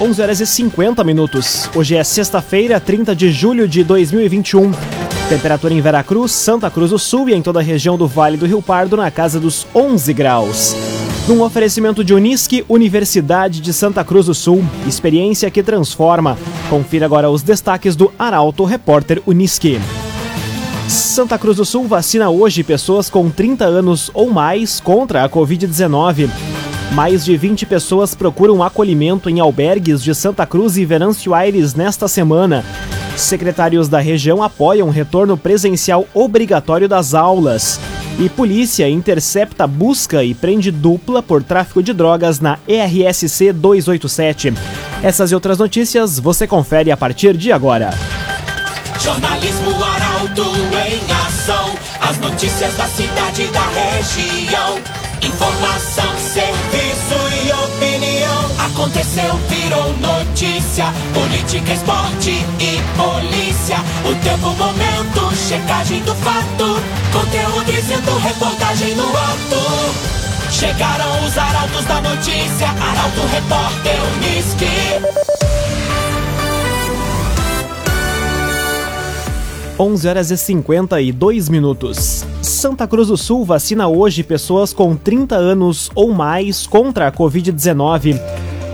11 0.00 0.22
horas 0.22 0.40
e 0.40 0.46
50 0.46 1.04
minutos. 1.04 1.70
Hoje 1.72 1.94
é 1.94 2.02
sexta-feira, 2.02 2.80
30 2.80 3.14
de 3.14 3.30
julho 3.30 3.68
de 3.68 3.84
2021. 3.84 4.72
Temperatura 5.28 5.72
em 5.72 5.80
Veracruz, 5.80 6.32
Santa 6.32 6.68
Cruz 6.68 6.90
do 6.90 6.98
Sul 6.98 7.28
e 7.28 7.32
em 7.32 7.40
toda 7.40 7.60
a 7.60 7.62
região 7.62 7.96
do 7.96 8.08
Vale 8.08 8.36
do 8.36 8.44
Rio 8.44 8.60
Pardo 8.60 8.96
na 8.96 9.08
casa 9.12 9.38
dos 9.38 9.64
11 9.72 10.12
graus. 10.12 10.74
Num 11.28 11.42
oferecimento 11.42 12.02
de 12.02 12.12
Unisque, 12.12 12.64
Universidade 12.68 13.60
de 13.60 13.72
Santa 13.72 14.04
Cruz 14.04 14.26
do 14.26 14.34
Sul, 14.34 14.64
experiência 14.84 15.48
que 15.48 15.62
transforma. 15.62 16.36
Confira 16.68 17.06
agora 17.06 17.30
os 17.30 17.44
destaques 17.44 17.94
do 17.94 18.12
Arauto 18.18 18.64
Repórter 18.64 19.22
Unisque. 19.24 19.80
Santa 20.88 21.38
Cruz 21.38 21.58
do 21.58 21.64
Sul 21.64 21.86
vacina 21.86 22.28
hoje 22.30 22.64
pessoas 22.64 23.08
com 23.08 23.30
30 23.30 23.64
anos 23.64 24.10
ou 24.12 24.28
mais 24.28 24.80
contra 24.80 25.22
a 25.22 25.28
Covid-19. 25.28 26.28
Mais 26.92 27.24
de 27.24 27.36
20 27.36 27.66
pessoas 27.66 28.14
procuram 28.14 28.62
acolhimento 28.62 29.28
em 29.28 29.40
albergues 29.40 30.02
de 30.02 30.14
Santa 30.14 30.46
Cruz 30.46 30.76
e 30.76 30.84
Venâncio 30.84 31.34
Aires 31.34 31.74
nesta 31.74 32.06
semana. 32.06 32.64
Secretários 33.16 33.88
da 33.88 34.00
região 34.00 34.42
apoiam 34.42 34.90
retorno 34.90 35.36
presencial 35.36 36.06
obrigatório 36.12 36.88
das 36.88 37.14
aulas. 37.14 37.80
E 38.18 38.28
polícia 38.28 38.88
intercepta 38.88 39.66
busca 39.66 40.22
e 40.22 40.34
prende 40.34 40.70
dupla 40.70 41.22
por 41.22 41.42
tráfico 41.42 41.82
de 41.82 41.92
drogas 41.92 42.38
na 42.38 42.58
ERSC 42.68 43.52
287. 43.52 44.54
Essas 45.02 45.32
e 45.32 45.34
outras 45.34 45.58
notícias 45.58 46.18
você 46.18 46.46
confere 46.46 46.90
a 46.90 46.96
partir 46.96 47.36
de 47.36 47.50
agora. 47.50 47.90
Jornalismo 49.00 49.70
Arauto 49.82 50.42
em 50.42 51.12
ação. 51.26 51.74
As 52.00 52.18
notícias 52.18 52.74
da 52.76 52.86
cidade 52.86 53.42
e 53.42 53.48
da 53.48 53.66
região. 53.66 54.78
Informação, 55.20 56.18
opinião. 57.84 58.44
Aconteceu, 58.66 59.34
virou 59.48 59.92
notícia. 59.98 60.86
Política, 61.12 61.72
esporte 61.72 62.30
e 62.58 62.80
polícia. 62.96 63.76
O 64.04 64.14
tempo, 64.22 64.50
momento, 64.56 65.36
checagem 65.36 66.02
do 66.02 66.14
fato. 66.16 66.80
Conteúdo 67.12 67.72
dizendo, 67.72 68.16
reportagem 68.18 68.94
no 68.94 69.04
ato. 69.04 70.50
Chegaram 70.50 71.26
os 71.26 71.36
arautos 71.36 71.84
da 71.84 72.00
notícia. 72.00 72.68
Arauto, 72.68 73.20
repórter, 73.32 73.96
Unisque. 74.16 75.34
11 79.78 80.08
horas 80.08 80.30
e 80.30 80.36
52 80.36 81.48
minutos. 81.48 82.24
Santa 82.64 82.88
Cruz 82.88 83.08
do 83.08 83.16
Sul 83.18 83.44
vacina 83.44 83.88
hoje 83.88 84.22
pessoas 84.22 84.72
com 84.72 84.96
30 84.96 85.36
anos 85.36 85.90
ou 85.94 86.14
mais 86.14 86.66
contra 86.66 87.06
a 87.06 87.12
Covid-19. 87.12 88.18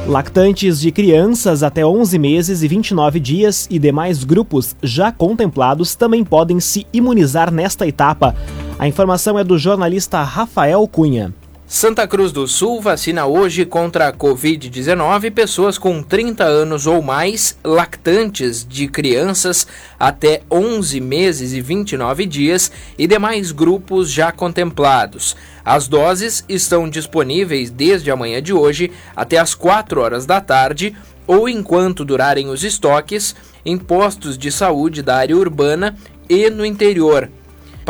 Lactantes 0.07 0.81
de 0.81 0.93
crianças 0.93 1.65
até 1.65 1.85
11 1.85 2.17
meses 2.17 2.63
e 2.63 2.69
29 2.69 3.19
dias 3.19 3.67
e 3.69 3.81
demais 3.81 4.23
grupos 4.23 4.77
já 4.81 5.11
contemplados 5.11 5.97
também 5.97 6.23
podem 6.23 6.61
se 6.61 6.87
imunizar 6.93 7.53
nesta 7.53 7.85
etapa. 7.85 8.33
A 8.79 8.87
informação 8.87 9.37
é 9.37 9.43
do 9.43 9.59
jornalista 9.59 10.23
Rafael 10.23 10.87
Cunha. 10.87 11.35
Santa 11.73 12.05
Cruz 12.05 12.33
do 12.33 12.49
Sul 12.49 12.81
vacina 12.81 13.27
hoje 13.27 13.65
contra 13.65 14.09
a 14.09 14.13
Covid-19 14.13 15.31
pessoas 15.31 15.79
com 15.79 16.03
30 16.03 16.43
anos 16.43 16.85
ou 16.85 17.01
mais, 17.01 17.57
lactantes 17.63 18.67
de 18.69 18.89
crianças 18.89 19.69
até 19.97 20.43
11 20.51 21.01
meses 21.01 21.53
e 21.53 21.61
29 21.61 22.27
dias 22.27 22.73
e 22.99 23.07
demais 23.07 23.53
grupos 23.53 24.11
já 24.11 24.33
contemplados. 24.33 25.37
As 25.65 25.87
doses 25.87 26.45
estão 26.49 26.91
disponíveis 26.91 27.71
desde 27.71 28.11
a 28.11 28.17
manhã 28.17 28.43
de 28.43 28.53
hoje 28.53 28.91
até 29.15 29.39
as 29.39 29.55
4 29.55 30.01
horas 30.01 30.27
da 30.27 30.41
tarde 30.41 30.97
ou 31.25 31.49
enquanto 31.49 32.05
durarem 32.05 32.49
os 32.49 32.65
estoques 32.65 33.37
em 33.65 33.79
postos 33.79 34.37
de 34.37 34.51
saúde 34.51 35.03
da 35.03 35.15
área 35.19 35.37
urbana 35.37 35.97
e 36.29 36.51
no 36.51 36.67
interior 36.67 37.31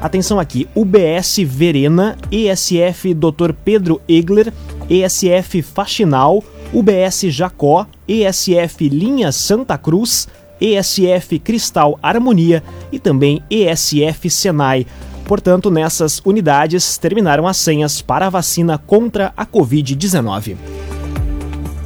Atenção 0.00 0.40
aqui: 0.40 0.66
UBS 0.74 1.36
Verena, 1.44 2.16
ESF 2.30 3.12
Dr. 3.12 3.52
Pedro 3.62 4.00
Egler, 4.08 4.50
ESF 4.88 5.60
Faxinal, 5.60 6.42
UBS 6.72 7.24
Jacó, 7.24 7.86
ESF 8.08 8.88
Linha 8.88 9.30
Santa 9.30 9.76
Cruz, 9.76 10.28
ESF 10.58 11.38
Cristal 11.40 11.98
Harmonia 12.02 12.62
e 12.90 12.98
também 12.98 13.42
ESF 13.50 14.30
Senai. 14.30 14.86
Portanto, 15.26 15.70
nessas 15.70 16.20
unidades 16.24 16.98
terminaram 16.98 17.46
as 17.46 17.56
senhas 17.56 18.02
para 18.02 18.26
a 18.26 18.30
vacina 18.30 18.78
contra 18.78 19.32
a 19.36 19.46
Covid-19. 19.46 20.56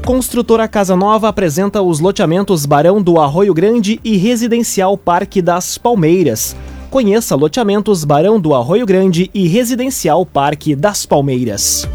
Construtora 0.05 0.69
Casa 0.69 0.95
Nova 0.95 1.29
apresenta 1.29 1.83
os 1.83 1.99
loteamentos 1.99 2.65
Barão 2.65 3.03
do 3.03 3.21
Arroio 3.21 3.53
Grande 3.53 4.01
e 4.05 4.17
Residencial 4.17 4.97
Parque 4.97 5.43
das 5.43 5.77
Palmeiras. 5.77 6.57
Conheça 6.91 7.35
loteamentos 7.35 8.05
Barão 8.05 8.39
do 8.41 8.55
Arroio 8.55 8.87
Grande 8.87 9.29
e 9.35 9.49
Residencial 9.49 10.25
Parque 10.25 10.77
das 10.77 11.05
Palmeiras. 11.05 11.89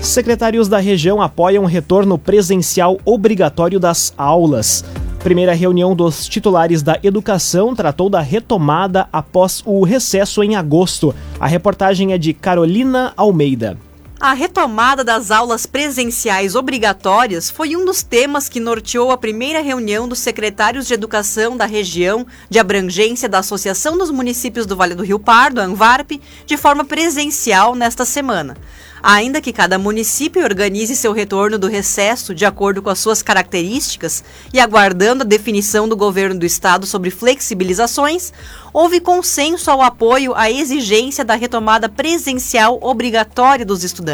Secretários 0.00 0.68
da 0.68 0.78
região 0.78 1.20
apoiam 1.20 1.66
retorno 1.66 2.16
presencial 2.16 2.98
obrigatório 3.04 3.78
das 3.78 4.14
aulas. 4.16 4.84
Primeira 5.20 5.52
reunião 5.52 5.96
dos 5.96 6.28
titulares 6.28 6.80
da 6.80 6.98
educação 7.02 7.74
tratou 7.74 8.08
da 8.08 8.20
retomada 8.20 9.08
após 9.12 9.62
o 9.66 9.82
recesso 9.82 10.44
em 10.44 10.54
agosto. 10.54 11.12
A 11.40 11.46
reportagem 11.46 12.12
é 12.12 12.18
de 12.18 12.32
Carolina 12.32 13.12
Almeida. 13.16 13.76
A 14.20 14.32
retomada 14.32 15.04
das 15.04 15.30
aulas 15.30 15.64
presenciais 15.64 16.56
obrigatórias 16.56 17.48
foi 17.48 17.76
um 17.76 17.84
dos 17.84 18.02
temas 18.02 18.48
que 18.48 18.58
norteou 18.58 19.12
a 19.12 19.16
primeira 19.16 19.60
reunião 19.62 20.08
dos 20.08 20.18
secretários 20.18 20.88
de 20.88 20.94
educação 20.94 21.56
da 21.56 21.66
região 21.66 22.26
de 22.50 22.58
abrangência 22.58 23.28
da 23.28 23.38
Associação 23.38 23.96
dos 23.96 24.10
Municípios 24.10 24.66
do 24.66 24.74
Vale 24.74 24.96
do 24.96 25.04
Rio 25.04 25.20
Pardo, 25.20 25.60
ANVARP, 25.60 26.20
de 26.44 26.56
forma 26.56 26.84
presencial 26.84 27.76
nesta 27.76 28.04
semana 28.04 28.56
ainda 29.02 29.40
que 29.40 29.52
cada 29.52 29.78
município 29.78 30.42
organize 30.42 30.94
seu 30.96 31.12
retorno 31.12 31.58
do 31.58 31.68
recesso 31.68 32.34
de 32.34 32.44
acordo 32.44 32.82
com 32.82 32.90
as 32.90 32.98
suas 32.98 33.22
características 33.22 34.24
e 34.52 34.60
aguardando 34.60 35.22
a 35.22 35.26
definição 35.26 35.88
do 35.88 35.96
governo 35.96 36.38
do 36.38 36.46
estado 36.46 36.86
sobre 36.86 37.10
flexibilizações, 37.10 38.32
houve 38.72 39.00
consenso 39.00 39.70
ao 39.70 39.82
apoio 39.82 40.34
à 40.34 40.50
exigência 40.50 41.24
da 41.24 41.34
retomada 41.34 41.88
presencial 41.88 42.78
obrigatória 42.82 43.64
dos 43.64 43.84
estudantes. 43.84 44.07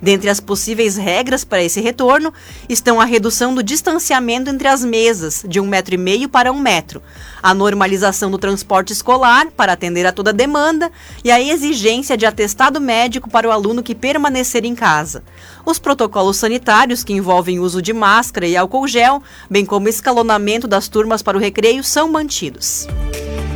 Dentre 0.00 0.30
as 0.30 0.40
possíveis 0.40 0.96
regras 0.96 1.44
para 1.44 1.62
esse 1.62 1.80
retorno 1.80 2.32
estão 2.68 3.00
a 3.00 3.04
redução 3.04 3.54
do 3.54 3.62
distanciamento 3.62 4.48
entre 4.48 4.68
as 4.68 4.84
mesas, 4.84 5.44
de 5.46 5.60
um 5.60 5.66
metro 5.66 5.94
e 5.94 5.98
meio 5.98 6.28
para 6.28 6.52
um 6.52 6.60
metro, 6.60 7.02
a 7.42 7.52
normalização 7.52 8.30
do 8.30 8.38
transporte 8.38 8.92
escolar 8.92 9.48
para 9.56 9.72
atender 9.72 10.06
a 10.06 10.12
toda 10.12 10.32
demanda 10.32 10.90
e 11.24 11.30
a 11.30 11.40
exigência 11.40 12.16
de 12.16 12.26
atestado 12.26 12.80
médico 12.80 13.28
para 13.28 13.48
o 13.48 13.50
aluno 13.50 13.82
que 13.82 13.94
permanecer 13.94 14.64
em 14.64 14.74
casa. 14.74 15.22
Os 15.66 15.78
protocolos 15.78 16.36
sanitários, 16.36 17.02
que 17.02 17.12
envolvem 17.12 17.58
uso 17.58 17.82
de 17.82 17.92
máscara 17.92 18.46
e 18.46 18.56
álcool 18.56 18.86
gel, 18.86 19.22
bem 19.50 19.64
como 19.64 19.88
escalonamento 19.88 20.68
das 20.68 20.88
turmas 20.88 21.22
para 21.22 21.36
o 21.36 21.40
recreio, 21.40 21.82
são 21.82 22.08
mantidos. 22.08 22.86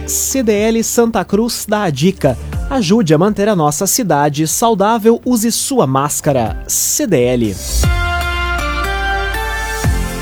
CDL 0.06 0.82
Santa 0.82 1.24
Cruz 1.24 1.64
dá 1.68 1.84
a 1.84 1.90
dica. 1.90 2.36
Ajude 2.72 3.12
a 3.12 3.18
manter 3.18 3.50
a 3.50 3.54
nossa 3.54 3.86
cidade 3.86 4.48
saudável, 4.48 5.20
use 5.26 5.52
sua 5.52 5.86
máscara. 5.86 6.64
CDL. 6.66 7.54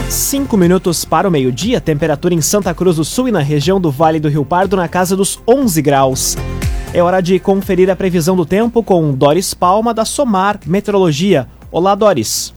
Cinco 0.09 0.57
minutos 0.57 1.05
para 1.05 1.29
o 1.29 1.31
meio-dia, 1.31 1.81
temperatura 1.81 2.35
em 2.35 2.41
Santa 2.41 2.75
Cruz 2.75 2.97
do 2.97 3.05
Sul 3.05 3.29
e 3.29 3.31
na 3.31 3.39
região 3.39 3.81
do 3.81 3.89
Vale 3.89 4.19
do 4.19 4.29
Rio 4.29 4.45
Pardo 4.45 4.77
na 4.77 4.89
casa 4.89 5.17
dos 5.17 5.39
11 5.47 5.81
graus. 5.81 6.37
É 6.93 7.01
hora 7.01 7.21
de 7.21 7.39
conferir 7.39 7.89
a 7.89 7.95
previsão 7.95 8.35
do 8.35 8.45
tempo 8.45 8.83
com 8.83 9.15
Doris 9.15 9.55
Palma 9.55 9.95
da 9.95 10.05
Somar 10.05 10.59
Meteorologia. 10.67 11.47
Olá, 11.71 11.95
Doris. 11.95 12.53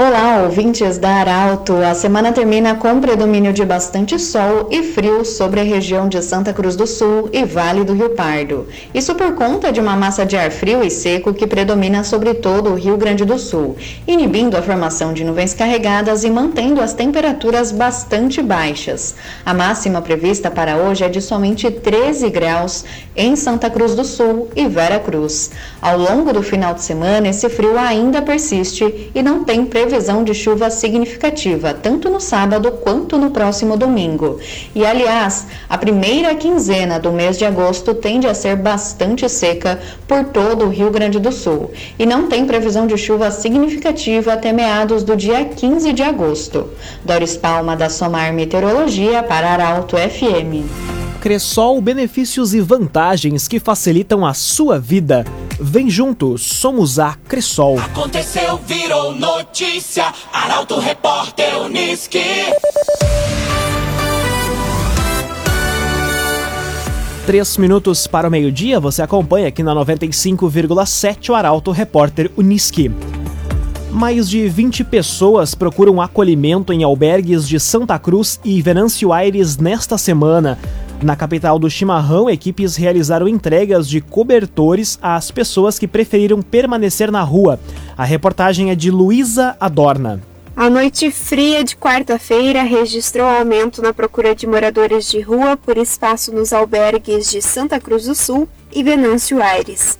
Olá, 0.00 0.44
ouvintes 0.44 0.96
da 0.96 1.10
Arauto. 1.10 1.74
A 1.74 1.94
semana 1.94 2.32
termina 2.32 2.74
com 2.74 3.02
predomínio 3.02 3.52
de 3.52 3.66
bastante 3.66 4.18
sol 4.18 4.66
e 4.70 4.82
frio 4.82 5.26
sobre 5.26 5.60
a 5.60 5.62
região 5.62 6.08
de 6.08 6.22
Santa 6.22 6.54
Cruz 6.54 6.74
do 6.74 6.86
Sul 6.86 7.28
e 7.34 7.44
Vale 7.44 7.84
do 7.84 7.92
Rio 7.92 8.08
Pardo. 8.08 8.66
Isso 8.94 9.14
por 9.14 9.34
conta 9.34 9.70
de 9.70 9.78
uma 9.78 9.94
massa 9.96 10.24
de 10.24 10.38
ar 10.38 10.50
frio 10.50 10.82
e 10.82 10.90
seco 10.90 11.34
que 11.34 11.46
predomina 11.46 12.02
sobre 12.02 12.32
todo 12.32 12.70
o 12.70 12.76
Rio 12.76 12.96
Grande 12.96 13.26
do 13.26 13.38
Sul, 13.38 13.76
inibindo 14.06 14.56
a 14.56 14.62
formação 14.62 15.12
de 15.12 15.22
nuvens 15.22 15.52
carregadas 15.52 16.24
e 16.24 16.30
mantendo 16.30 16.80
as 16.80 16.94
temperaturas 16.94 17.70
bastante 17.70 18.40
baixas. 18.40 19.16
A 19.44 19.52
máxima 19.52 20.00
prevista 20.00 20.50
para 20.50 20.78
hoje 20.78 21.04
é 21.04 21.10
de 21.10 21.20
somente 21.20 21.70
13 21.70 22.30
graus 22.30 22.86
em 23.14 23.36
Santa 23.36 23.68
Cruz 23.68 23.94
do 23.94 24.06
Sul 24.06 24.48
e 24.56 24.66
Vera 24.66 24.98
Cruz. 24.98 25.50
Ao 25.78 25.98
longo 25.98 26.32
do 26.32 26.42
final 26.42 26.72
de 26.72 26.82
semana, 26.82 27.28
esse 27.28 27.50
frio 27.50 27.78
ainda 27.78 28.22
persiste 28.22 29.10
e 29.14 29.22
não 29.22 29.44
tem 29.44 29.66
previsão 29.66 29.89
previsão 29.90 30.22
de 30.22 30.32
chuva 30.32 30.70
significativa, 30.70 31.74
tanto 31.74 32.08
no 32.08 32.20
sábado 32.20 32.70
quanto 32.70 33.18
no 33.18 33.32
próximo 33.32 33.76
domingo. 33.76 34.38
E, 34.72 34.86
aliás, 34.86 35.48
a 35.68 35.76
primeira 35.76 36.32
quinzena 36.36 37.00
do 37.00 37.10
mês 37.10 37.36
de 37.36 37.44
agosto 37.44 37.92
tende 37.92 38.28
a 38.28 38.32
ser 38.32 38.54
bastante 38.54 39.28
seca 39.28 39.80
por 40.06 40.26
todo 40.26 40.66
o 40.66 40.68
Rio 40.68 40.92
Grande 40.92 41.18
do 41.18 41.32
Sul. 41.32 41.72
E 41.98 42.06
não 42.06 42.28
tem 42.28 42.46
previsão 42.46 42.86
de 42.86 42.96
chuva 42.96 43.32
significativa 43.32 44.34
até 44.34 44.52
meados 44.52 45.02
do 45.02 45.16
dia 45.16 45.44
15 45.44 45.92
de 45.92 46.04
agosto. 46.04 46.68
Doris 47.04 47.36
Palma, 47.36 47.76
da 47.76 47.90
Somar 47.90 48.32
Meteorologia, 48.32 49.24
para 49.24 49.50
Arauto 49.50 49.96
FM. 49.96 50.70
Cressol, 51.20 51.80
benefícios 51.80 52.54
e 52.54 52.60
vantagens 52.60 53.48
que 53.48 53.58
facilitam 53.58 54.24
a 54.24 54.34
sua 54.34 54.78
vida. 54.78 55.24
Vem 55.62 55.90
junto, 55.90 56.38
somos 56.38 56.98
a 56.98 57.14
Cressol. 57.28 57.78
Aconteceu, 57.78 58.58
virou 58.66 59.14
notícia. 59.14 60.06
Arauto 60.32 60.78
Repórter 60.78 61.60
Uniski. 61.60 62.24
Três 67.26 67.58
minutos 67.58 68.06
para 68.06 68.26
o 68.26 68.30
meio-dia, 68.30 68.80
você 68.80 69.02
acompanha 69.02 69.48
aqui 69.48 69.62
na 69.62 69.74
95,7 69.74 71.28
o 71.28 71.34
Arauto 71.34 71.72
Repórter 71.72 72.30
Uniski. 72.38 72.90
Mais 73.90 74.30
de 74.30 74.48
20 74.48 74.82
pessoas 74.84 75.54
procuram 75.54 76.00
acolhimento 76.00 76.72
em 76.72 76.84
albergues 76.84 77.46
de 77.46 77.60
Santa 77.60 77.98
Cruz 77.98 78.40
e 78.42 78.62
Venâncio 78.62 79.12
Aires 79.12 79.58
nesta 79.58 79.98
semana. 79.98 80.58
Na 81.02 81.16
capital 81.16 81.58
do 81.58 81.70
chimarrão, 81.70 82.28
equipes 82.28 82.76
realizaram 82.76 83.26
entregas 83.26 83.88
de 83.88 84.02
cobertores 84.02 84.98
às 85.00 85.30
pessoas 85.30 85.78
que 85.78 85.88
preferiram 85.88 86.42
permanecer 86.42 87.10
na 87.10 87.22
rua. 87.22 87.58
A 87.96 88.04
reportagem 88.04 88.70
é 88.70 88.74
de 88.74 88.90
Luísa 88.90 89.56
Adorna. 89.58 90.20
A 90.54 90.68
noite 90.68 91.10
fria 91.10 91.64
de 91.64 91.74
quarta-feira 91.74 92.62
registrou 92.62 93.26
aumento 93.26 93.80
na 93.80 93.94
procura 93.94 94.34
de 94.34 94.46
moradores 94.46 95.10
de 95.10 95.20
rua 95.20 95.56
por 95.56 95.78
espaço 95.78 96.34
nos 96.34 96.52
albergues 96.52 97.30
de 97.30 97.40
Santa 97.40 97.80
Cruz 97.80 98.04
do 98.04 98.14
Sul 98.14 98.46
e 98.70 98.82
Venâncio 98.82 99.42
Aires. 99.42 99.98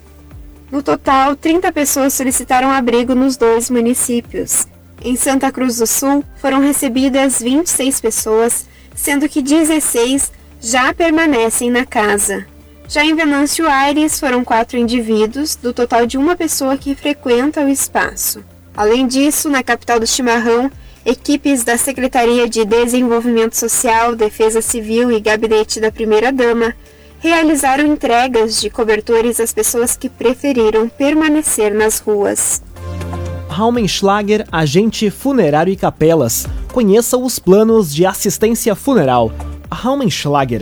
No 0.71 0.83
total, 0.83 1.35
30 1.35 1.71
pessoas 1.71 2.13
solicitaram 2.13 2.69
abrigo 2.69 3.15
nos 3.15 3.35
dois 3.37 3.71
municípios. 3.71 4.67
Em 5.03 5.15
Santa 5.15 5.51
Cruz 5.51 5.77
do 5.77 5.87
Sul, 5.87 6.23
foram 6.35 6.61
recebidas 6.61 7.41
26 7.41 7.99
pessoas, 7.99 8.67
sendo 8.93 9.27
que 9.27 9.41
16 9.41 10.40
já 10.61 10.93
permanecem 10.93 11.71
na 11.71 11.85
casa. 11.85 12.45
Já 12.87 13.03
em 13.03 13.15
Venâncio 13.15 13.67
Aires 13.67 14.19
foram 14.19 14.43
quatro 14.43 14.77
indivíduos, 14.77 15.55
do 15.55 15.73
total 15.73 16.05
de 16.05 16.17
uma 16.17 16.35
pessoa 16.35 16.77
que 16.77 16.93
frequenta 16.93 17.61
o 17.61 17.69
espaço. 17.69 18.43
Além 18.77 19.07
disso, 19.07 19.49
na 19.49 19.63
capital 19.63 19.99
do 19.99 20.05
Chimarrão, 20.05 20.69
equipes 21.03 21.63
da 21.63 21.77
Secretaria 21.77 22.47
de 22.47 22.63
Desenvolvimento 22.63 23.57
Social, 23.57 24.15
Defesa 24.15 24.61
Civil 24.61 25.11
e 25.11 25.19
Gabinete 25.19 25.79
da 25.79 25.91
Primeira-Dama 25.91 26.75
realizaram 27.19 27.85
entregas 27.85 28.59
de 28.59 28.69
cobertores 28.69 29.39
às 29.39 29.53
pessoas 29.53 29.95
que 29.97 30.09
preferiram 30.09 30.87
permanecer 30.87 31.73
nas 31.73 31.99
ruas. 31.99 32.61
Raumenschlager, 33.49 34.47
agente 34.51 35.09
funerário 35.09 35.73
e 35.73 35.75
capelas. 35.75 36.45
Conheça 36.71 37.17
os 37.17 37.39
planos 37.39 37.93
de 37.93 38.05
assistência 38.05 38.75
funeral. 38.75 39.31
Raumenschlager. 39.71 40.61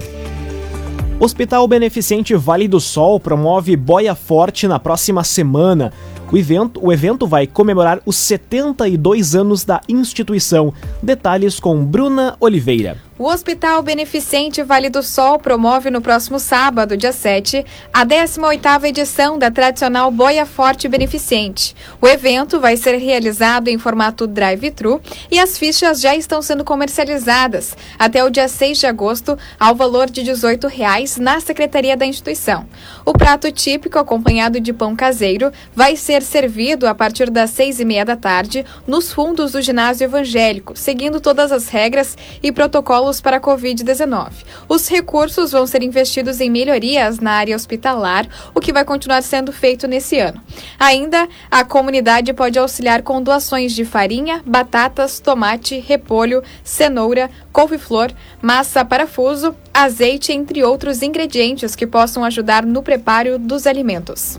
Hospital 1.20 1.68
Beneficente 1.68 2.34
Vale 2.36 2.68
do 2.68 2.80
Sol 2.80 3.20
promove 3.20 3.76
Boia 3.76 4.16
Forte 4.16 4.68
na 4.68 4.80
próxima 4.80 5.24
semana. 5.24 5.92
O 6.32 6.38
evento, 6.38 6.80
o 6.82 6.94
evento 6.94 7.28
vai 7.28 7.46
comemorar 7.48 8.00
os 8.06 8.16
72 8.16 9.36
anos 9.36 9.66
da 9.66 9.82
instituição. 9.90 10.74
Detalhes 11.02 11.60
com 11.60 11.84
Bruna 11.84 12.38
Oliveira. 12.40 13.09
O 13.20 13.26
Hospital 13.26 13.82
Beneficente 13.82 14.64
Vale 14.64 14.90
do 14.90 15.04
Sol 15.04 15.38
promove 15.40 15.92
no 15.92 16.00
próximo 16.00 16.40
sábado, 16.40 16.96
dia 16.96 17.12
7, 17.12 17.66
a 17.94 18.06
18ª 18.06 18.86
edição 18.86 19.38
da 19.38 19.52
tradicional 19.52 20.10
Boia 20.10 20.46
Forte 20.46 20.88
Beneficente. 20.88 21.76
O 22.00 22.08
evento 22.08 22.62
vai 22.62 22.78
ser 22.78 22.96
realizado 22.96 23.68
em 23.68 23.78
formato 23.78 24.26
drive-thru 24.26 25.02
e 25.30 25.38
as 25.38 25.58
fichas 25.58 26.00
já 26.00 26.16
estão 26.16 26.42
sendo 26.42 26.64
comercializadas 26.64 27.76
até 28.00 28.24
o 28.24 28.30
dia 28.30 28.48
6 28.48 28.78
de 28.78 28.88
agosto 28.88 29.38
ao 29.60 29.76
valor 29.76 30.10
de 30.10 30.24
18 30.24 30.70
reais 30.70 31.18
na 31.18 31.42
secretaria 31.42 31.98
da 31.98 32.06
instituição. 32.06 32.66
O 33.04 33.12
prato 33.12 33.52
típico, 33.52 34.00
acompanhado 34.00 34.62
de 34.62 34.72
pão 34.72 34.96
caseiro, 34.96 35.52
vai 35.76 35.98
ser 35.98 36.22
servido 36.22 36.88
a 36.88 36.96
partir 36.96 37.30
das 37.30 37.50
seis 37.50 37.82
e 37.82 37.86
meia 37.86 38.06
da 38.06 38.16
tarde 38.16 38.66
nos 38.88 39.12
fundos 39.12 39.52
do 39.52 39.62
ginásio 39.62 40.06
evangélico, 40.06 40.72
seguindo 40.78 41.20
todas 41.20 41.52
as 41.52 41.68
regras 41.68 42.18
e 42.42 42.50
protocolos 42.50 43.09
protocolos 43.10 43.22
para 43.22 43.38
a 43.38 43.42
Covid-19. 43.42 44.32
Os 44.68 44.88
recursos 44.88 45.52
vão 45.52 45.66
ser 45.66 45.82
investidos 45.82 46.40
em 46.40 46.50
melhorias 46.50 47.20
na 47.20 47.32
área 47.32 47.56
hospitalar, 47.56 48.28
o 48.54 48.60
que 48.60 48.72
vai 48.72 48.86
continuar 48.86 49.24
sendo 49.24 49.52
feito 49.52 49.88
nesse 49.88 50.20
ano. 50.20 50.42
Ainda, 50.80 51.28
a 51.50 51.64
comunidade 51.64 52.32
pode 52.34 52.60
auxiliar 52.60 53.02
com 53.02 53.22
doações 53.22 53.74
de 53.74 53.84
farinha, 53.84 54.42
batatas, 54.46 55.20
tomate, 55.20 55.80
repolho, 55.80 56.44
cenoura, 56.64 57.30
couve-flor, 57.52 58.12
massa 58.42 58.86
parafuso, 58.86 59.56
azeite, 59.74 60.32
entre 60.32 60.64
outros 60.64 61.02
ingredientes 61.02 61.76
que 61.76 61.88
possam 61.88 62.24
ajudar 62.24 62.66
no 62.66 62.84
preparo 62.84 63.40
dos 63.40 63.66
alimentos 63.66 64.38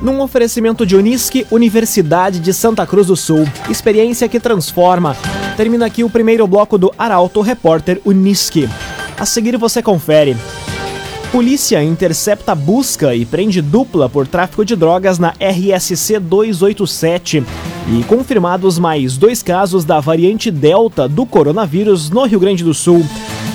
num 0.00 0.22
oferecimento 0.22 0.86
de 0.86 0.96
Unisque, 0.96 1.46
Universidade 1.50 2.40
de 2.40 2.54
Santa 2.54 2.86
Cruz 2.86 3.08
do 3.08 3.16
Sul. 3.16 3.46
Experiência 3.68 4.26
que 4.30 4.40
transforma. 4.40 5.14
Termina 5.60 5.84
aqui 5.84 6.02
o 6.02 6.08
primeiro 6.08 6.46
bloco 6.46 6.78
do 6.78 6.90
Arauto 6.96 7.42
Repórter 7.42 8.00
Unisque. 8.02 8.66
A 9.18 9.26
seguir 9.26 9.58
você 9.58 9.82
confere. 9.82 10.34
Polícia 11.30 11.84
intercepta 11.84 12.54
busca 12.54 13.14
e 13.14 13.26
prende 13.26 13.60
dupla 13.60 14.08
por 14.08 14.26
tráfico 14.26 14.64
de 14.64 14.74
drogas 14.74 15.18
na 15.18 15.34
RSC 15.38 16.18
287. 16.18 17.44
E 17.90 18.04
confirmados 18.04 18.78
mais 18.78 19.18
dois 19.18 19.42
casos 19.42 19.84
da 19.84 20.00
variante 20.00 20.50
Delta 20.50 21.06
do 21.06 21.26
coronavírus 21.26 22.08
no 22.08 22.24
Rio 22.24 22.40
Grande 22.40 22.64
do 22.64 22.72
Sul. 22.72 23.04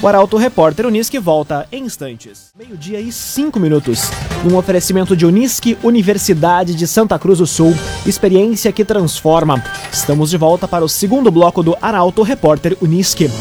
O 0.02 0.08
Arauto 0.08 0.38
Repórter 0.38 0.86
Unisque 0.86 1.18
volta 1.18 1.68
em 1.72 1.86
instantes. 1.86 2.52
Meio-dia 2.58 3.00
e 3.00 3.12
cinco 3.12 3.60
minutos. 3.60 4.12
Um 4.46 4.56
oferecimento 4.56 5.16
de 5.16 5.25
Unisque, 5.25 5.78
Universidade 5.84 6.75
de 6.75 6.86
Santa 6.86 7.18
Cruz 7.18 7.40
do 7.40 7.48
Sul. 7.48 7.74
Experiência 8.06 8.72
que 8.72 8.86
transforma. 8.86 9.64
Estamos 9.92 10.30
de 10.30 10.38
volta 10.38 10.68
para 10.68 10.86
o 10.86 10.90
segundo 10.90 11.32
bloco 11.32 11.64
do 11.64 11.75
Arauto 11.82 12.22
Repórter 12.22 12.78
Unisque. 12.82 13.32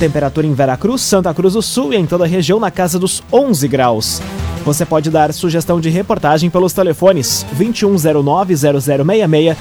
Temperatura 0.00 0.46
em 0.46 0.54
Veracruz, 0.54 1.02
Santa 1.02 1.32
Cruz 1.32 1.54
do 1.54 1.62
Sul 1.62 1.92
e 1.92 1.96
em 1.96 2.06
toda 2.06 2.24
a 2.24 2.28
região 2.28 2.58
na 2.58 2.70
casa 2.70 2.98
dos 2.98 3.22
11 3.32 3.68
graus. 3.68 4.20
Você 4.64 4.84
pode 4.84 5.10
dar 5.10 5.32
sugestão 5.32 5.80
de 5.80 5.88
reportagem 5.88 6.50
pelos 6.50 6.72
telefones 6.72 7.46
2109-0066 7.56 9.56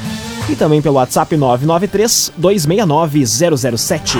e 0.50 0.56
também 0.56 0.82
pelo 0.82 0.96
WhatsApp 0.96 1.36
993-269-007. 1.36 4.16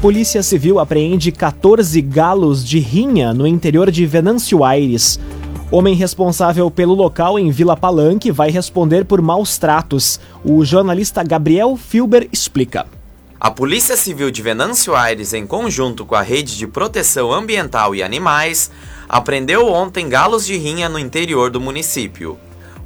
Polícia 0.00 0.44
Civil 0.44 0.78
apreende 0.78 1.32
14 1.32 2.00
galos 2.00 2.64
de 2.64 2.78
rinha 2.78 3.34
no 3.34 3.44
interior 3.44 3.90
de 3.90 4.06
Venâncio 4.06 4.62
Aires. 4.62 5.18
Homem 5.72 5.96
responsável 5.96 6.70
pelo 6.70 6.94
local 6.94 7.36
em 7.36 7.50
Vila 7.50 7.76
Palanque 7.76 8.30
vai 8.30 8.48
responder 8.48 9.04
por 9.04 9.20
maus 9.20 9.58
tratos. 9.58 10.20
O 10.44 10.64
jornalista 10.64 11.24
Gabriel 11.24 11.76
Filber 11.76 12.28
explica. 12.32 12.86
A 13.40 13.50
Polícia 13.50 13.96
Civil 13.96 14.30
de 14.30 14.40
Venâncio 14.40 14.94
Aires, 14.94 15.34
em 15.34 15.44
conjunto 15.44 16.06
com 16.06 16.14
a 16.14 16.22
Rede 16.22 16.56
de 16.56 16.68
Proteção 16.68 17.32
Ambiental 17.32 17.92
e 17.92 18.00
Animais, 18.00 18.70
apreendeu 19.08 19.66
ontem 19.66 20.08
galos 20.08 20.46
de 20.46 20.56
rinha 20.56 20.88
no 20.88 20.98
interior 20.98 21.50
do 21.50 21.60
município. 21.60 22.38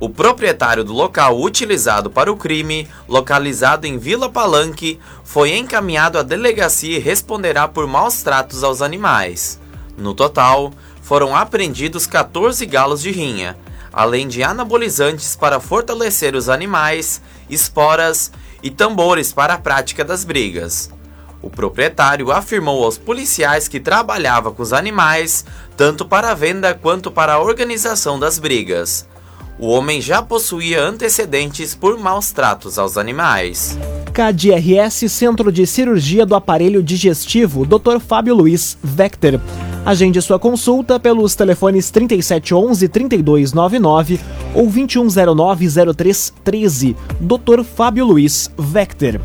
O 0.02 0.08
proprietário 0.10 0.82
do 0.82 0.92
local 0.92 1.40
utilizado 1.40 2.10
para 2.10 2.28
o 2.28 2.36
crime, 2.36 2.88
localizado 3.06 3.86
em 3.86 3.98
Vila 3.98 4.28
Palanque, 4.28 4.98
foi 5.22 5.56
encaminhado 5.56 6.18
à 6.18 6.24
delegacia 6.24 6.96
e 6.96 7.00
responderá 7.00 7.68
por 7.68 7.86
maus 7.86 8.20
tratos 8.20 8.64
aos 8.64 8.82
animais. 8.82 9.60
No 9.96 10.12
total, 10.12 10.72
foram 11.02 11.36
apreendidos 11.36 12.04
14 12.04 12.66
galos 12.66 13.00
de 13.00 13.12
rinha, 13.12 13.56
além 13.92 14.26
de 14.26 14.42
anabolizantes 14.42 15.36
para 15.36 15.60
fortalecer 15.60 16.34
os 16.34 16.48
animais, 16.48 17.22
esporas 17.48 18.32
e 18.60 18.70
tambores 18.70 19.32
para 19.32 19.54
a 19.54 19.58
prática 19.58 20.04
das 20.04 20.24
brigas. 20.24 20.90
O 21.40 21.48
proprietário 21.48 22.32
afirmou 22.32 22.82
aos 22.82 22.98
policiais 22.98 23.68
que 23.68 23.78
trabalhava 23.78 24.50
com 24.50 24.64
os 24.64 24.72
animais, 24.72 25.44
tanto 25.76 26.04
para 26.04 26.32
a 26.32 26.34
venda 26.34 26.74
quanto 26.74 27.08
para 27.08 27.34
a 27.34 27.40
organização 27.40 28.18
das 28.18 28.40
brigas. 28.40 29.06
O 29.62 29.68
homem 29.68 30.00
já 30.00 30.20
possuía 30.20 30.82
antecedentes 30.82 31.72
por 31.72 31.96
maus 31.96 32.32
tratos 32.32 32.80
aos 32.80 32.96
animais. 32.96 33.78
KDRS 34.12 35.08
Centro 35.08 35.52
de 35.52 35.64
Cirurgia 35.68 36.26
do 36.26 36.34
Aparelho 36.34 36.82
Digestivo, 36.82 37.64
Dr. 37.64 38.00
Fábio 38.00 38.34
Luiz 38.34 38.76
Vector. 38.82 39.40
Agende 39.86 40.20
sua 40.20 40.40
consulta 40.40 40.98
pelos 40.98 41.36
telefones 41.36 41.92
3711-3299 41.92 44.18
ou 44.52 44.68
2109-0313. 44.68 46.96
Dr. 47.20 47.62
Fábio 47.62 48.04
Luiz 48.04 48.50
Vector. 48.58 49.20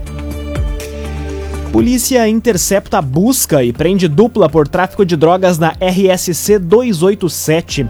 Polícia 1.72 2.30
intercepta 2.30 3.02
busca 3.02 3.64
e 3.64 3.74
prende 3.74 4.08
dupla 4.08 4.48
por 4.48 4.68
tráfico 4.68 5.04
de 5.04 5.16
drogas 5.16 5.58
na 5.58 5.76
RSC 5.82 6.60
287. 6.60 7.88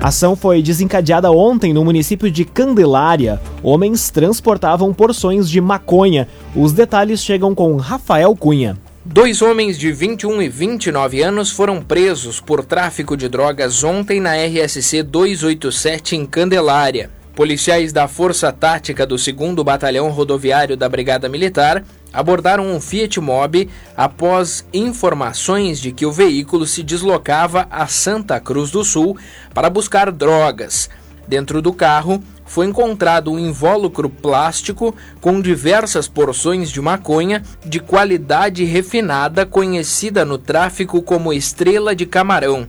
A 0.00 0.08
ação 0.08 0.36
foi 0.36 0.62
desencadeada 0.62 1.30
ontem 1.30 1.72
no 1.72 1.84
município 1.84 2.30
de 2.30 2.44
Candelária. 2.44 3.40
Homens 3.62 4.10
transportavam 4.10 4.92
porções 4.92 5.48
de 5.48 5.60
maconha. 5.60 6.28
Os 6.54 6.72
detalhes 6.72 7.24
chegam 7.24 7.54
com 7.54 7.76
Rafael 7.76 8.34
Cunha. 8.36 8.76
Dois 9.04 9.40
homens 9.40 9.78
de 9.78 9.92
21 9.92 10.42
e 10.42 10.48
29 10.48 11.22
anos 11.22 11.50
foram 11.50 11.80
presos 11.80 12.40
por 12.40 12.64
tráfico 12.64 13.16
de 13.16 13.28
drogas 13.28 13.82
ontem 13.82 14.20
na 14.20 14.34
RSC 14.34 15.02
287 15.02 16.16
em 16.16 16.26
Candelária. 16.26 17.10
Policiais 17.34 17.92
da 17.92 18.08
Força 18.08 18.50
Tática 18.50 19.06
do 19.06 19.16
2 19.16 19.62
Batalhão 19.64 20.08
Rodoviário 20.10 20.76
da 20.76 20.88
Brigada 20.88 21.28
Militar 21.28 21.84
abordaram 22.16 22.74
um 22.74 22.80
Fiat 22.80 23.20
Mobi 23.20 23.68
após 23.94 24.64
informações 24.72 25.78
de 25.78 25.92
que 25.92 26.06
o 26.06 26.10
veículo 26.10 26.66
se 26.66 26.82
deslocava 26.82 27.68
a 27.70 27.86
Santa 27.86 28.40
Cruz 28.40 28.70
do 28.70 28.82
Sul 28.82 29.18
para 29.52 29.68
buscar 29.68 30.10
drogas. 30.10 30.88
Dentro 31.28 31.60
do 31.60 31.74
carro 31.74 32.22
foi 32.46 32.66
encontrado 32.66 33.30
um 33.30 33.38
invólucro 33.38 34.08
plástico 34.08 34.94
com 35.20 35.42
diversas 35.42 36.08
porções 36.08 36.70
de 36.70 36.80
maconha 36.80 37.42
de 37.62 37.80
qualidade 37.80 38.64
refinada 38.64 39.44
conhecida 39.44 40.24
no 40.24 40.38
tráfico 40.38 41.02
como 41.02 41.34
estrela 41.34 41.94
de 41.94 42.06
camarão. 42.06 42.66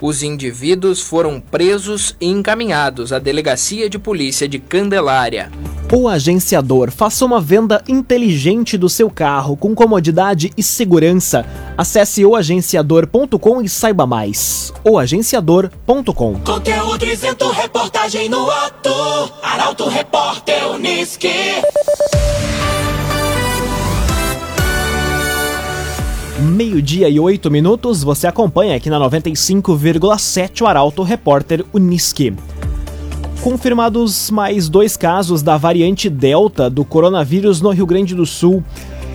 Os 0.00 0.22
indivíduos 0.22 1.02
foram 1.02 1.40
presos 1.40 2.16
e 2.18 2.26
encaminhados 2.26 3.12
à 3.12 3.18
delegacia 3.18 3.90
de 3.90 3.98
polícia 3.98 4.48
de 4.48 4.58
Candelária. 4.58 5.50
O 5.90 6.06
agenciador 6.06 6.90
faça 6.90 7.24
uma 7.24 7.40
venda 7.40 7.82
inteligente 7.88 8.76
do 8.76 8.90
seu 8.90 9.08
carro 9.08 9.56
com 9.56 9.74
comodidade 9.74 10.52
e 10.54 10.62
segurança. 10.62 11.46
Acesse 11.78 12.26
oagenciador.com 12.26 13.62
e 13.62 13.68
saiba 13.70 14.06
mais. 14.06 14.70
oagenciador.com 14.84 16.40
Conteúdo 16.40 17.06
isento, 17.06 17.50
reportagem 17.50 18.28
no 18.28 18.50
ato. 18.50 18.90
Arauto 19.42 19.88
Repórter 19.88 20.72
Uniski. 20.72 21.32
Meio-dia 26.38 27.08
e 27.08 27.18
oito 27.18 27.50
minutos, 27.50 28.04
você 28.04 28.26
acompanha 28.26 28.76
aqui 28.76 28.90
na 28.90 29.00
95,7 29.00 30.60
o 30.60 30.66
Arauto 30.66 31.02
Repórter 31.02 31.64
Uniski. 31.72 32.34
Confirmados 33.48 34.30
mais 34.30 34.68
dois 34.68 34.94
casos 34.94 35.42
da 35.42 35.56
variante 35.56 36.10
Delta 36.10 36.68
do 36.68 36.84
coronavírus 36.84 37.62
no 37.62 37.70
Rio 37.70 37.86
Grande 37.86 38.14
do 38.14 38.26
Sul. 38.26 38.62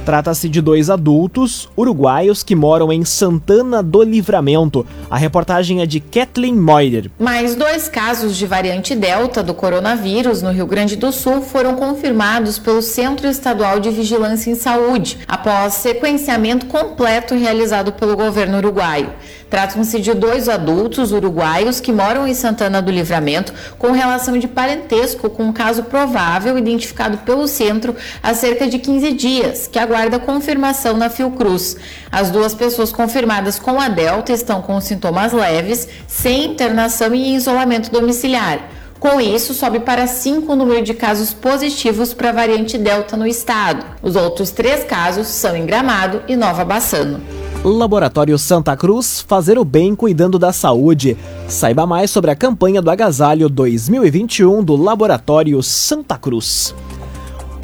Trata-se 0.07 0.49
de 0.49 0.59
dois 0.59 0.89
adultos 0.89 1.69
uruguaios 1.77 2.41
que 2.41 2.55
moram 2.55 2.91
em 2.91 3.05
Santana 3.05 3.83
do 3.83 4.01
Livramento. 4.01 4.87
A 5.07 5.17
reportagem 5.17 5.81
é 5.81 5.85
de 5.85 5.99
Kathleen 5.99 6.55
Moider. 6.55 7.11
Mais 7.19 7.53
dois 7.53 7.87
casos 7.87 8.35
de 8.35 8.47
variante 8.47 8.95
Delta 8.95 9.43
do 9.43 9.53
coronavírus 9.53 10.41
no 10.41 10.51
Rio 10.51 10.65
Grande 10.65 10.95
do 10.95 11.11
Sul 11.11 11.41
foram 11.41 11.75
confirmados 11.75 12.57
pelo 12.57 12.81
Centro 12.81 13.27
Estadual 13.27 13.79
de 13.79 13.91
Vigilância 13.91 14.49
em 14.49 14.55
Saúde, 14.55 15.19
após 15.27 15.75
sequenciamento 15.75 16.65
completo 16.65 17.35
realizado 17.35 17.93
pelo 17.93 18.17
governo 18.17 18.57
uruguaio. 18.57 19.11
Tratam-se 19.53 19.99
de 19.99 20.15
dois 20.15 20.49
adultos 20.49 21.11
uruguaios 21.11 21.79
que 21.79 21.91
moram 21.91 22.27
em 22.27 22.33
Santana 22.33 22.81
do 22.81 22.89
Livramento 22.89 23.53
com 23.77 23.91
relação 23.91 24.35
de 24.39 24.47
parentesco 24.47 25.29
com 25.29 25.43
um 25.43 25.53
caso 25.53 25.83
provável 25.83 26.57
identificado 26.57 27.19
pelo 27.19 27.47
centro 27.47 27.95
há 28.23 28.33
cerca 28.33 28.65
de 28.65 28.79
15 28.79 29.13
dias, 29.13 29.67
que 29.67 29.77
aguarda 29.77 30.17
confirmação 30.17 30.97
na 30.97 31.07
Fiocruz. 31.07 31.77
As 32.11 32.31
duas 32.31 32.55
pessoas 32.55 32.91
confirmadas 32.91 33.59
com 33.59 33.79
a 33.79 33.89
Delta 33.89 34.33
estão 34.33 34.59
com 34.59 34.81
sintomas 34.81 35.31
leves, 35.31 35.87
sem 36.07 36.45
internação 36.45 37.13
e 37.13 37.23
em 37.23 37.35
isolamento 37.35 37.91
domiciliar. 37.91 38.59
Com 38.99 39.21
isso, 39.21 39.53
sobe 39.53 39.81
para 39.81 40.07
5 40.07 40.51
o 40.51 40.55
número 40.55 40.81
de 40.81 40.95
casos 40.95 41.31
positivos 41.31 42.11
para 42.11 42.29
a 42.29 42.33
variante 42.33 42.75
Delta 42.75 43.15
no 43.15 43.27
estado. 43.27 43.85
Os 44.01 44.15
outros 44.15 44.49
três 44.49 44.83
casos 44.83 45.27
são 45.27 45.55
em 45.55 45.63
Gramado 45.63 46.23
e 46.27 46.35
Nova 46.35 46.65
Bassano. 46.65 47.42
Laboratório 47.63 48.37
Santa 48.37 48.75
Cruz, 48.75 49.21
fazer 49.25 49.57
o 49.57 49.63
bem 49.63 49.95
cuidando 49.95 50.37
da 50.37 50.51
saúde. 50.51 51.15
Saiba 51.47 51.85
mais 51.87 52.11
sobre 52.11 52.29
a 52.29 52.35
campanha 52.35 52.81
do 52.81 52.91
Agasalho 52.91 53.47
2021 53.47 54.61
do 54.61 54.75
Laboratório 54.75 55.63
Santa 55.63 56.17
Cruz. 56.17 56.75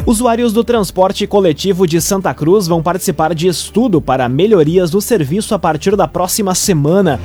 Usuários 0.06 0.54
do 0.54 0.64
transporte 0.64 1.28
coletivo 1.28 1.86
de 1.86 2.00
Santa 2.00 2.34
Cruz 2.34 2.66
vão 2.66 2.82
participar 2.82 3.36
de 3.36 3.50
estudo 3.50 4.00
para 4.00 4.30
melhorias 4.30 4.90
do 4.90 5.02
serviço 5.02 5.54
a 5.54 5.60
partir 5.60 5.98
da 5.98 6.08
próxima 6.08 6.56
semana. 6.56 7.20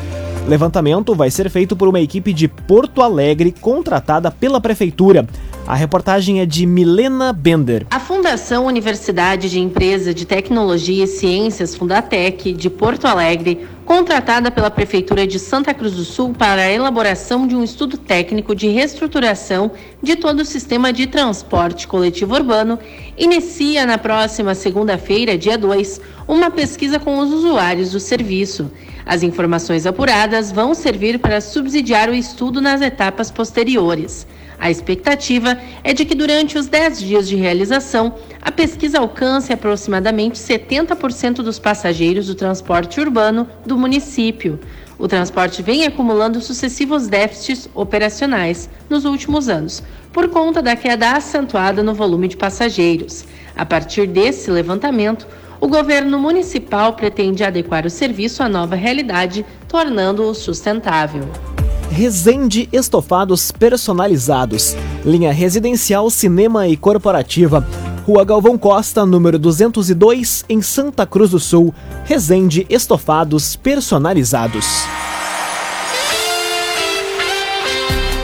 Levantamento 0.49 1.15
vai 1.15 1.31
ser 1.31 1.49
feito 1.49 1.77
por 1.77 1.87
uma 1.87 2.01
equipe 2.01 2.33
de 2.33 2.49
Porto 2.49 3.03
Alegre 3.03 3.53
contratada 3.53 4.33
pela 4.33 4.61
prefeitura. 4.61 5.29
A 5.67 5.75
reportagem 5.75 6.41
é 6.41 6.47
de 6.47 6.67
Milena 6.67 7.33
Bender. 7.33 7.87
A 7.91 7.99
Fundação 7.99 8.67
Universidade 8.67 9.49
de 9.49 9.59
Empresa 9.59 10.13
de 10.13 10.27
Tecnologia 10.27 11.05
e 11.05 11.07
Ciências 11.07 11.75
Fundatec 11.75 12.53
de 12.53 12.69
Porto 12.69 13.07
Alegre, 13.07 13.67
contratada 13.87 14.51
pela 14.51 14.71
Prefeitura 14.71 15.27
de 15.27 15.39
Santa 15.39 15.73
Cruz 15.73 15.95
do 15.95 16.05
Sul 16.05 16.35
para 16.35 16.61
a 16.61 16.71
elaboração 16.71 17.47
de 17.47 17.57
um 17.57 17.65
estudo 17.65 17.97
técnico 17.97 18.55
de 18.55 18.69
reestruturação 18.69 19.73
de 20.03 20.17
todo 20.17 20.41
o 20.41 20.45
sistema 20.45 20.93
de 20.93 21.07
transporte 21.07 21.89
coletivo 21.89 22.35
urbano, 22.35 22.79
inicia 23.17 23.87
na 23.87 23.97
próxima 23.97 24.55
segunda-feira, 24.55 25.39
dia 25.39 25.57
2, 25.57 25.99
uma 26.29 26.51
pesquisa 26.51 26.99
com 26.99 27.19
os 27.19 27.33
usuários 27.33 27.93
do 27.93 28.01
serviço. 28.01 28.71
As 29.07 29.23
informações 29.23 29.87
apuradas 29.87 30.53
vão 30.53 30.75
servir 30.75 31.19
para 31.19 31.41
subsidiar 31.41 32.11
o 32.11 32.15
estudo 32.15 32.61
nas 32.61 32.83
etapas 32.83 33.31
posteriores. 33.31 34.27
A 34.59 34.71
expectativa 34.71 35.59
é 35.83 35.93
de 35.93 36.05
que 36.05 36.15
durante 36.15 36.57
os 36.57 36.67
10 36.67 37.01
dias 37.01 37.29
de 37.29 37.37
realização, 37.37 38.15
a 38.41 38.51
pesquisa 38.51 38.99
alcance 38.99 39.53
aproximadamente 39.53 40.39
70% 40.39 41.37
dos 41.37 41.59
passageiros 41.59 42.27
do 42.27 42.35
transporte 42.35 43.01
urbano 43.01 43.49
do 43.67 43.77
município. 43.77 44.59
O 44.99 45.09
transporte 45.09 45.61
vem 45.61 45.85
acumulando 45.85 46.41
sucessivos 46.41 47.09
déficits 47.09 47.69
operacionais 47.75 48.71
nos 48.89 49.05
últimos 49.05 49.49
anos, 49.49 49.83
por 50.13 50.29
conta 50.29 50.63
da 50.63 50.77
queda 50.77 51.13
acentuada 51.13 51.83
no 51.83 51.95
volume 51.95 52.29
de 52.29 52.37
passageiros. 52.37 53.25
A 53.57 53.67
partir 53.67 54.07
desse 54.07 54.51
levantamento, 54.51 55.27
o 55.61 55.69
governo 55.69 56.19
municipal 56.19 56.93
pretende 56.93 57.43
adequar 57.43 57.87
o 57.87 57.91
serviço 57.91 58.43
à 58.43 58.49
nova 58.49 58.75
realidade, 58.75 59.45
tornando-o 59.69 60.35
sustentável. 60.35 61.29
Resende 61.91 62.69
Estofados 62.73 63.53
Personalizados. 63.53 64.77
Linha 65.05 65.33
residencial, 65.33 66.11
cinema 66.11 66.67
e 66.67 66.77
corporativa. 66.77 67.67
Rua 68.07 68.25
Galvão 68.25 68.59
Costa, 68.59 69.07
número 69.07 69.39
202, 69.39 70.45
em 70.49 70.61
Santa 70.61 71.07
Cruz 71.07 71.31
do 71.31 71.39
Sul. 71.39 71.75
Resende 72.05 72.67
Estofados 72.69 73.57
Personalizados. 73.57 74.67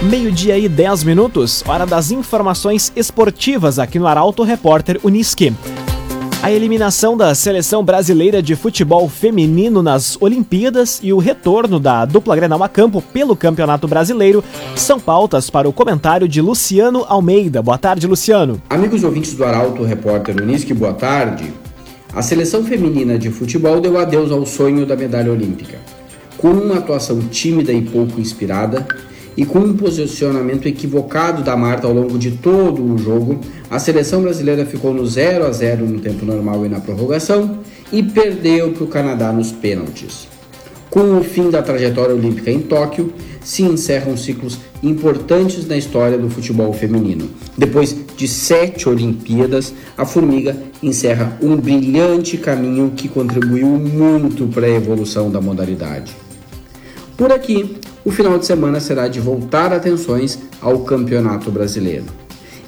Meio-dia 0.02 0.58
e 0.58 0.66
10 0.66 1.04
minutos, 1.04 1.62
hora 1.68 1.84
das 1.84 2.10
informações 2.10 2.90
esportivas 2.96 3.78
aqui 3.78 3.98
no 3.98 4.06
Arauto 4.06 4.42
Repórter 4.42 4.98
Uniski. 5.04 5.54
A 6.42 6.50
eliminação 6.50 7.18
da 7.18 7.34
seleção 7.34 7.84
brasileira 7.84 8.42
de 8.42 8.56
futebol 8.56 9.06
feminino 9.10 9.82
nas 9.82 10.16
Olimpíadas 10.22 10.98
e 11.02 11.12
o 11.12 11.18
retorno 11.18 11.78
da 11.78 12.06
dupla 12.06 12.34
Grenal 12.34 12.62
a 12.62 12.68
campo 12.68 13.02
pelo 13.02 13.36
Campeonato 13.36 13.86
Brasileiro 13.86 14.42
são 14.74 14.98
pautas 14.98 15.50
para 15.50 15.68
o 15.68 15.72
comentário 15.72 16.26
de 16.26 16.40
Luciano 16.40 17.04
Almeida. 17.06 17.60
Boa 17.60 17.76
tarde, 17.76 18.06
Luciano. 18.06 18.60
Amigos 18.70 19.04
ouvintes 19.04 19.34
do 19.34 19.44
Arauto, 19.44 19.84
repórter 19.84 20.34
Unisque, 20.40 20.72
boa 20.72 20.94
tarde. 20.94 21.52
A 22.14 22.22
seleção 22.22 22.64
feminina 22.64 23.18
de 23.18 23.28
futebol 23.30 23.78
deu 23.78 23.98
adeus 23.98 24.32
ao 24.32 24.46
sonho 24.46 24.86
da 24.86 24.96
medalha 24.96 25.30
olímpica. 25.30 25.76
Com 26.38 26.52
uma 26.52 26.78
atuação 26.78 27.20
tímida 27.20 27.70
e 27.70 27.82
pouco 27.82 28.18
inspirada, 28.18 28.86
e 29.40 29.46
com 29.46 29.60
um 29.60 29.74
posicionamento 29.74 30.68
equivocado 30.68 31.42
da 31.42 31.56
Marta 31.56 31.86
ao 31.86 31.94
longo 31.94 32.18
de 32.18 32.32
todo 32.32 32.84
o 32.84 32.98
jogo, 32.98 33.40
a 33.70 33.78
seleção 33.78 34.20
brasileira 34.20 34.66
ficou 34.66 34.92
no 34.92 35.06
0 35.06 35.46
a 35.46 35.50
0 35.50 35.86
no 35.86 35.98
tempo 35.98 36.26
normal 36.26 36.66
e 36.66 36.68
na 36.68 36.78
prorrogação 36.78 37.60
e 37.90 38.02
perdeu 38.02 38.72
para 38.72 38.84
o 38.84 38.86
Canadá 38.86 39.32
nos 39.32 39.50
pênaltis. 39.50 40.28
Com 40.90 41.16
o 41.16 41.24
fim 41.24 41.48
da 41.48 41.62
trajetória 41.62 42.14
olímpica 42.14 42.50
em 42.50 42.60
Tóquio, 42.60 43.14
se 43.42 43.62
encerram 43.62 44.14
ciclos 44.14 44.58
importantes 44.82 45.66
na 45.66 45.78
história 45.78 46.18
do 46.18 46.28
futebol 46.28 46.74
feminino. 46.74 47.30
Depois 47.56 47.96
de 48.14 48.28
sete 48.28 48.90
Olimpíadas, 48.90 49.72
a 49.96 50.04
Formiga 50.04 50.54
encerra 50.82 51.38
um 51.40 51.56
brilhante 51.56 52.36
caminho 52.36 52.92
que 52.94 53.08
contribuiu 53.08 53.68
muito 53.68 54.46
para 54.48 54.66
a 54.66 54.70
evolução 54.70 55.30
da 55.30 55.40
modalidade. 55.40 56.14
Por 57.16 57.32
aqui, 57.32 57.76
o 58.04 58.10
final 58.10 58.38
de 58.38 58.46
semana 58.46 58.80
será 58.80 59.08
de 59.08 59.20
voltar 59.20 59.72
atenções 59.72 60.38
ao 60.60 60.80
Campeonato 60.80 61.50
Brasileiro. 61.50 62.06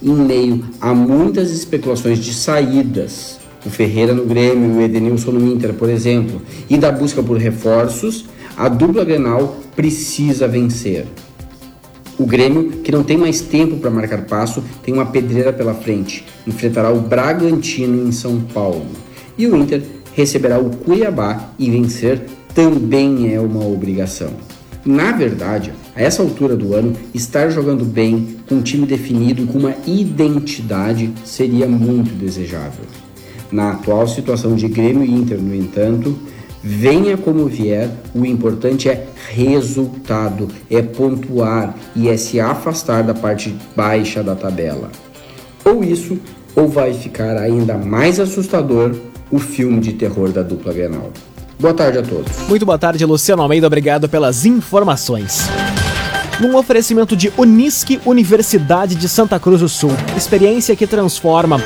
Em 0.03 0.15
meio 0.15 0.65
a 0.81 0.93
muitas 0.93 1.51
especulações 1.51 2.19
de 2.19 2.35
saídas, 2.35 3.39
o 3.65 3.71
Ferreira 3.71 4.12
no 4.12 4.27
Grêmio, 4.27 4.77
o 4.77 4.83
Edenilson 4.83 5.31
no 5.31 5.53
Inter, 5.53 5.73
por 5.73 5.89
exemplo, 5.89 6.43
e 6.69 6.77
da 6.77 6.91
busca 6.91 7.23
por 7.23 7.39
reforços, 7.39 8.27
a 8.57 8.69
dupla 8.69 9.05
Grenal 9.05 9.57
precisa 9.75 10.47
vencer. 10.47 11.07
O 12.19 12.27
Grêmio, 12.27 12.71
que 12.83 12.93
não 12.93 13.03
tem 13.03 13.17
mais 13.17 13.41
tempo 13.41 13.79
para 13.79 13.91
marcar 13.91 14.27
passo, 14.27 14.62
tem 14.83 14.93
uma 14.93 15.07
pedreira 15.07 15.53
pela 15.53 15.73
frente. 15.73 16.27
Enfrentará 16.47 16.91
o 16.91 17.01
Bragantino 17.01 18.07
em 18.07 18.12
São 18.12 18.41
Paulo. 18.41 18.87
E 19.39 19.47
o 19.47 19.57
Inter 19.57 19.83
receberá 20.15 20.59
o 20.59 20.69
Cuiabá 20.69 21.53
e 21.59 21.71
vencer 21.71 22.23
também 22.55 23.33
é 23.33 23.41
uma 23.41 23.67
obrigação. 23.67 24.51
Na 24.85 25.12
verdade, 25.12 25.73
a 25.95 26.03
essa 26.03 26.23
altura 26.23 26.57
do 26.57 26.75
ano, 26.75 26.97
estar 27.15 27.51
jogando 27.51 27.85
bem, 27.85 28.37
com 28.49 28.57
um 28.57 28.62
time 28.62 28.85
definido 28.85 29.47
com 29.47 29.59
uma 29.59 29.77
identidade 29.87 31.12
seria 31.25 31.69
muito 31.69 32.12
desejável. 32.15 32.85
Na 33.53 33.73
atual 33.73 34.09
situação 34.09 34.57
de 34.57 34.67
Grêmio 34.67 35.05
e 35.05 35.11
Inter, 35.11 35.41
no 35.41 35.55
entanto, 35.55 36.19
venha 36.65 37.17
como 37.17 37.47
vier, 37.47 37.91
o 38.12 38.27
importante 38.27 38.89
é 38.89 39.07
resultado, 39.31 40.49
é 40.69 40.83
pontuar 40.83 41.77
e 41.95 42.09
é 42.09 42.17
se 42.17 42.41
afastar 42.41 43.05
da 43.05 43.15
parte 43.15 43.55
baixa 43.77 44.21
da 44.21 44.35
tabela. 44.35 44.91
Ou 45.65 45.85
isso, 45.85 46.19
ou 46.57 46.67
vai 46.67 46.93
ficar 46.93 47.37
ainda 47.37 47.79
mais 47.79 48.19
assustador 48.19 48.97
o 49.31 49.39
filme 49.39 49.81
de 49.81 49.93
terror 49.93 50.31
da 50.31 50.43
dupla 50.43 50.73
Grenal. 50.73 51.12
Boa 51.62 51.73
tarde 51.73 51.99
a 51.99 52.02
todos. 52.02 52.49
Muito 52.49 52.66
boa 52.66 52.76
tarde, 52.76 53.04
Luciano 53.04 53.40
Almeida. 53.40 53.69
Obrigado 53.69 54.09
pelas 54.09 54.45
informações. 54.45 55.49
Num 56.40 56.57
oferecimento 56.57 57.16
de 57.16 57.33
Unisque 57.37 58.00
Universidade 58.04 58.97
de 58.97 59.09
Santa 59.09 59.38
Cruz 59.38 59.61
do 59.61 59.69
Sul, 59.69 59.92
experiência 60.16 60.75
que 60.75 60.88
transforma. 60.88 61.62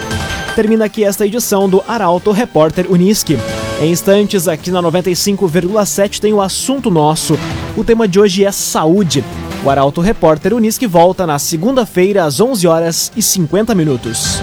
Termina 0.54 0.84
aqui 0.84 1.02
esta 1.02 1.24
edição 1.24 1.66
do 1.66 1.82
Arauto 1.88 2.30
Repórter 2.30 2.92
Unisque. 2.92 3.38
Em 3.80 3.90
instantes, 3.90 4.46
aqui 4.46 4.70
na 4.70 4.82
95,7 4.82 6.20
tem 6.20 6.34
o 6.34 6.42
assunto 6.42 6.90
nosso. 6.90 7.38
O 7.74 7.82
tema 7.82 8.06
de 8.06 8.20
hoje 8.20 8.44
é 8.44 8.52
saúde. 8.52 9.24
O 9.64 9.70
Arauto 9.70 10.02
Repórter 10.02 10.52
Unisque 10.52 10.86
volta 10.86 11.26
na 11.26 11.38
segunda-feira 11.38 12.24
às 12.24 12.38
11 12.38 12.66
horas 12.66 13.12
e 13.16 13.22
50 13.22 13.74
minutos. 13.74 14.42